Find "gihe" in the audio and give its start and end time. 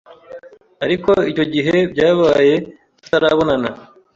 1.53-1.75